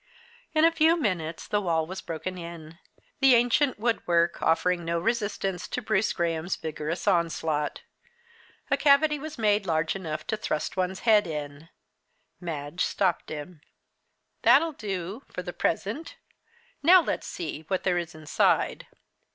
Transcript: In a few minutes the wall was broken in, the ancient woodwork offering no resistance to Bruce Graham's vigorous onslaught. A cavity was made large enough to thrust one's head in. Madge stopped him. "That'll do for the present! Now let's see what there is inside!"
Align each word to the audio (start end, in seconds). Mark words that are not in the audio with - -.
In 0.55 0.65
a 0.65 0.71
few 0.71 0.99
minutes 0.99 1.47
the 1.47 1.61
wall 1.61 1.85
was 1.85 2.01
broken 2.01 2.35
in, 2.35 2.79
the 3.19 3.35
ancient 3.35 3.77
woodwork 3.77 4.41
offering 4.41 4.83
no 4.83 4.97
resistance 4.99 5.67
to 5.67 5.79
Bruce 5.79 6.11
Graham's 6.11 6.55
vigorous 6.55 7.07
onslaught. 7.07 7.83
A 8.71 8.77
cavity 8.77 9.19
was 9.19 9.37
made 9.37 9.67
large 9.67 9.95
enough 9.95 10.25
to 10.25 10.37
thrust 10.37 10.75
one's 10.75 11.01
head 11.01 11.27
in. 11.27 11.69
Madge 12.39 12.83
stopped 12.83 13.29
him. 13.29 13.61
"That'll 14.41 14.73
do 14.73 15.21
for 15.31 15.43
the 15.43 15.53
present! 15.53 16.15
Now 16.81 16.99
let's 17.03 17.27
see 17.27 17.65
what 17.67 17.83
there 17.83 17.99
is 17.99 18.15
inside!" 18.15 18.87